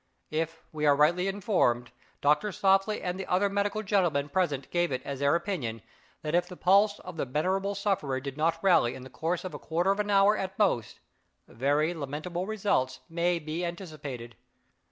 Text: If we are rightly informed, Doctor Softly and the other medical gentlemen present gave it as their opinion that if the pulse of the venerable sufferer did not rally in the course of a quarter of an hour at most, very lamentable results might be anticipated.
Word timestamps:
If 0.31 0.63
we 0.71 0.87
are 0.87 0.95
rightly 0.95 1.27
informed, 1.27 1.91
Doctor 2.21 2.51
Softly 2.51 3.03
and 3.03 3.19
the 3.19 3.27
other 3.27 3.49
medical 3.51 3.83
gentlemen 3.83 4.29
present 4.29 4.71
gave 4.71 4.91
it 4.91 5.03
as 5.05 5.19
their 5.19 5.35
opinion 5.35 5.83
that 6.23 6.33
if 6.33 6.47
the 6.47 6.57
pulse 6.57 6.97
of 7.01 7.17
the 7.17 7.25
venerable 7.25 7.75
sufferer 7.75 8.19
did 8.19 8.35
not 8.35 8.63
rally 8.63 8.95
in 8.95 9.03
the 9.03 9.11
course 9.11 9.43
of 9.45 9.53
a 9.53 9.59
quarter 9.59 9.91
of 9.91 9.99
an 9.99 10.09
hour 10.09 10.35
at 10.35 10.57
most, 10.57 11.01
very 11.47 11.93
lamentable 11.93 12.47
results 12.47 13.01
might 13.11 13.45
be 13.45 13.63
anticipated. 13.63 14.35